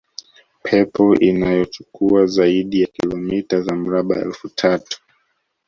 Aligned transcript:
pepo 0.63 1.15
inayochukua 1.15 2.25
zaidi 2.25 2.81
ya 2.81 2.87
kilometa 2.87 3.61
za 3.61 3.75
mraba 3.75 4.15
elfu 4.15 4.49
tatu 4.49 5.01